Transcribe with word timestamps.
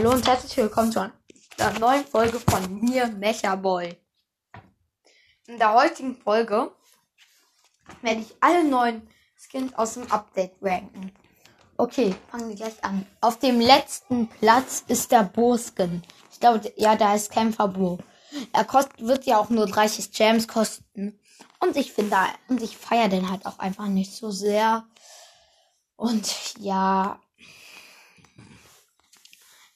Hallo 0.00 0.12
und 0.12 0.26
herzlich 0.26 0.56
willkommen 0.56 0.90
zu 0.90 0.98
einer 0.98 1.78
neuen 1.78 2.06
Folge 2.06 2.40
von 2.40 2.80
mir, 2.80 3.06
Mechaboy. 3.08 3.94
In 5.46 5.58
der 5.58 5.74
heutigen 5.74 6.16
Folge 6.16 6.72
werde 8.00 8.22
ich 8.22 8.34
alle 8.40 8.64
neuen 8.64 9.06
Skins 9.36 9.74
aus 9.74 9.92
dem 9.92 10.10
Update 10.10 10.54
ranken. 10.62 11.12
Okay, 11.76 12.14
fangen 12.30 12.48
wir 12.48 12.56
gleich 12.56 12.82
an. 12.82 13.06
Auf 13.20 13.40
dem 13.40 13.60
letzten 13.60 14.26
Platz 14.28 14.84
ist 14.88 15.12
der 15.12 15.24
Bo-Skin. 15.24 16.02
Ich 16.32 16.40
glaube, 16.40 16.72
ja, 16.76 16.96
da 16.96 17.14
ist 17.14 17.30
Kämpfer 17.30 17.68
Bo. 17.68 17.98
Er 18.54 18.64
kostet, 18.64 19.06
wird 19.06 19.26
ja 19.26 19.36
auch 19.36 19.50
nur 19.50 19.66
30 19.66 20.12
Gems 20.12 20.48
kosten. 20.48 21.20
Und 21.58 21.76
ich 21.76 21.92
finde, 21.92 22.16
und 22.48 22.62
ich 22.62 22.78
feiere 22.78 23.10
den 23.10 23.30
halt 23.30 23.44
auch 23.44 23.58
einfach 23.58 23.88
nicht 23.88 24.14
so 24.14 24.30
sehr. 24.30 24.86
Und 25.96 26.56
ja, 26.58 27.20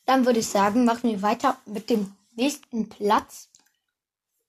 dann 0.06 0.26
würde 0.26 0.40
ich 0.40 0.48
sagen, 0.48 0.84
machen 0.84 1.10
wir 1.10 1.22
weiter 1.22 1.58
mit 1.66 1.90
dem 1.90 2.14
nächsten 2.36 2.88
Platz. 2.88 3.48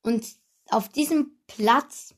Und 0.02 0.26
auf 0.70 0.90
diesem 0.90 1.32
Platz 1.48 2.14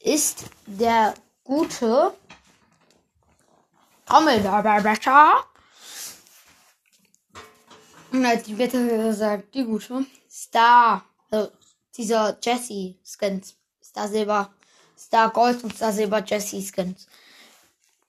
ist 0.00 0.44
der 0.66 1.14
gute 1.44 2.14
Trommelwirbelbecher. 4.06 5.44
Und 8.12 8.24
als 8.24 8.44
die 8.44 8.54
Bitte 8.54 8.86
gesagt, 8.86 9.54
die 9.54 9.64
gute 9.64 10.06
Star, 10.30 11.04
also 11.30 11.50
dieser 11.96 12.38
Jesse 12.42 12.94
Skins, 13.04 13.56
Star 13.82 14.08
Silber, 14.08 14.54
Star 14.96 15.30
Gold 15.30 15.62
und 15.64 15.74
Star 15.74 15.92
Silber 15.92 16.24
Jesse 16.24 16.62
Skins. 16.62 17.06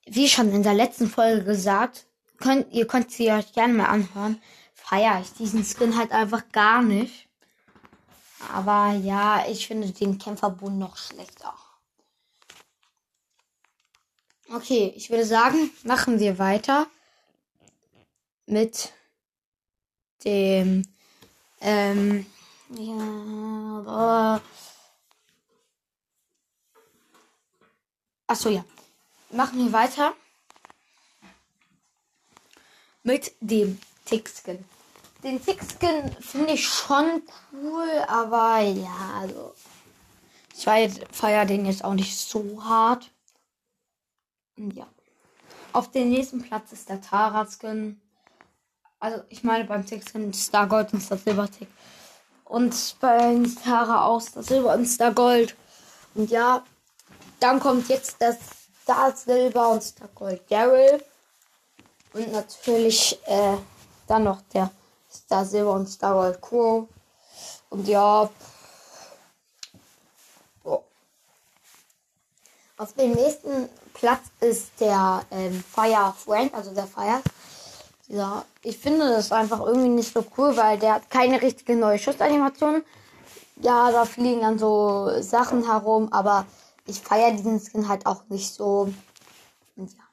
Wie 0.05 0.29
schon 0.29 0.51
in 0.53 0.63
der 0.63 0.73
letzten 0.73 1.09
Folge 1.09 1.43
gesagt, 1.43 2.05
könnt, 2.39 2.71
ihr 2.73 2.87
könnt 2.87 3.11
sie 3.11 3.31
euch 3.31 3.53
gerne 3.53 3.73
mal 3.73 3.85
anhören. 3.85 4.41
Feier 4.73 5.21
ich 5.21 5.33
diesen 5.33 5.63
Skin 5.63 5.97
halt 5.97 6.11
einfach 6.11 6.43
gar 6.51 6.81
nicht. 6.81 7.27
Aber 8.53 8.93
ja, 8.93 9.45
ich 9.47 9.67
finde 9.67 9.91
den 9.91 10.17
Kämpferboden 10.17 10.79
noch 10.79 10.97
schlechter. 10.97 11.53
Okay, 14.51 14.93
ich 14.95 15.09
würde 15.09 15.25
sagen, 15.25 15.69
machen 15.83 16.19
wir 16.19 16.39
weiter 16.39 16.87
mit 18.47 18.91
dem 20.23 20.83
ähm, 21.61 22.25
ja, 22.69 23.81
boah. 23.83 24.41
Achso, 28.27 28.49
ja. 28.49 28.63
Machen 29.31 29.59
wir 29.59 29.73
weiter 29.73 30.13
mit 33.09 33.33
dem 33.39 33.79
Tick-Skin. 34.05 34.63
Den 35.23 35.43
Tick-Skin 35.43 36.11
finde 36.19 36.53
ich 36.53 36.67
schon 36.67 37.23
cool, 37.51 37.89
aber 38.07 38.59
ja, 38.59 39.13
also. 39.19 39.55
Ich 40.55 40.65
feiere 41.11 41.45
den 41.45 41.65
jetzt 41.65 41.83
auch 41.83 41.95
nicht 41.95 42.15
so 42.15 42.63
hart. 42.63 43.09
Ja. 44.57 44.85
Auf 45.73 45.89
dem 45.89 46.09
nächsten 46.11 46.43
Platz 46.43 46.71
ist 46.71 46.87
der 46.87 47.01
Tara-Skin. 47.01 47.99
Also, 48.99 49.23
ich 49.29 49.43
meine 49.43 49.63
beim 49.63 49.83
Tick-Skin 49.83 50.31
Star 50.31 50.67
Gold 50.67 50.93
und 50.93 51.01
Star 51.01 51.17
Silber 51.17 51.49
Tick. 51.49 51.69
Und 52.45 52.95
bei 52.99 53.41
Tara 53.63 54.05
auch 54.05 54.21
Star 54.21 54.43
Silber 54.43 54.75
und 54.75 54.85
Star 54.85 55.11
Gold. 55.11 55.55
Und 56.13 56.29
ja, 56.29 56.63
dann 57.39 57.59
kommt 57.59 57.89
jetzt 57.89 58.17
das 58.19 58.37
Star 58.83 59.15
Silber 59.15 59.69
und 59.69 59.81
Star 59.81 60.09
Gold 60.13 60.43
Daryl. 60.51 61.03
Und 62.13 62.31
natürlich 62.31 63.19
äh, 63.25 63.57
dann 64.07 64.23
noch 64.23 64.41
der 64.53 64.71
Star 65.11 65.45
Silver 65.45 65.73
und 65.73 65.87
Star 65.87 66.13
Gold 66.13 66.41
Crow. 66.41 66.87
Und 67.69 67.87
ja. 67.87 68.29
Oh. 70.63 70.83
Auf 72.77 72.93
dem 72.93 73.11
nächsten 73.11 73.69
Platz 73.93 74.23
ist 74.39 74.71
der 74.79 75.23
ähm, 75.31 75.63
Fire 75.63 76.13
Friend, 76.17 76.53
also 76.53 76.73
der 76.73 76.87
Fire. 76.87 77.21
Ja, 78.07 78.43
ich 78.63 78.77
finde 78.77 79.07
das 79.07 79.31
einfach 79.31 79.59
irgendwie 79.59 79.89
nicht 79.89 80.11
so 80.11 80.25
cool, 80.37 80.57
weil 80.57 80.79
der 80.79 80.95
hat 80.95 81.11
keine 81.11 81.39
richtige 81.41 81.75
neue 81.75 81.99
Schussanimation. 81.99 82.83
Ja, 83.57 83.91
da 83.91 84.05
fliegen 84.05 84.41
dann 84.41 84.57
so 84.57 85.21
Sachen 85.21 85.65
herum, 85.69 86.11
aber 86.11 86.47
ich 86.87 86.99
feiere 86.99 87.33
diesen 87.33 87.59
Skin 87.59 87.87
halt 87.87 88.07
auch 88.07 88.23
nicht 88.29 88.51
so. 88.51 88.91
Und 89.75 89.91
ja. 89.93 90.08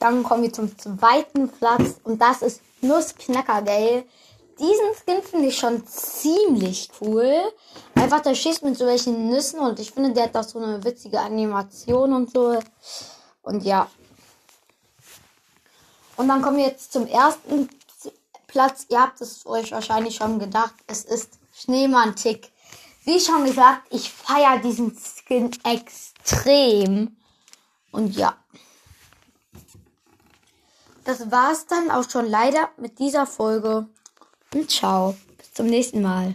Dann 0.00 0.22
kommen 0.22 0.42
wir 0.42 0.52
zum 0.52 0.76
zweiten 0.78 1.50
Platz 1.50 2.00
und 2.04 2.20
das 2.20 2.40
ist 2.40 2.62
Nussknackergale. 2.80 4.06
Diesen 4.58 4.94
Skin 4.94 5.22
finde 5.22 5.48
ich 5.48 5.58
schon 5.58 5.86
ziemlich 5.86 6.88
cool. 7.00 7.52
Einfach 7.94 8.20
der 8.20 8.34
schießt 8.34 8.64
mit 8.64 8.78
so 8.78 8.86
welchen 8.86 9.28
Nüssen 9.28 9.60
und 9.60 9.78
ich 9.78 9.90
finde, 9.92 10.12
der 10.12 10.24
hat 10.24 10.36
auch 10.36 10.42
so 10.42 10.58
eine 10.58 10.82
witzige 10.82 11.20
Animation 11.20 12.14
und 12.14 12.32
so. 12.32 12.58
Und 13.42 13.62
ja. 13.62 13.90
Und 16.16 16.28
dann 16.28 16.40
kommen 16.40 16.56
wir 16.56 16.66
jetzt 16.66 16.92
zum 16.94 17.06
ersten 17.06 17.68
Platz. 18.46 18.86
Ihr 18.88 19.02
habt 19.02 19.20
es 19.20 19.44
euch 19.44 19.70
wahrscheinlich 19.70 20.16
schon 20.16 20.38
gedacht. 20.38 20.74
Es 20.86 21.04
ist 21.04 21.38
Schneemann-Tick. 21.54 22.50
Wie 23.04 23.20
schon 23.20 23.44
gesagt, 23.44 23.82
ich 23.90 24.10
feiere 24.10 24.60
diesen 24.60 24.96
Skin 24.96 25.50
extrem. 25.62 27.16
Und 27.92 28.16
ja 28.16 28.34
das 31.04 31.30
war's 31.30 31.66
dann 31.66 31.90
auch 31.90 32.08
schon 32.08 32.26
leider 32.26 32.68
mit 32.76 32.98
dieser 32.98 33.26
Folge. 33.26 33.86
Und 34.54 34.70
ciao. 34.70 35.16
Bis 35.38 35.54
zum 35.54 35.66
nächsten 35.66 36.02
Mal. 36.02 36.28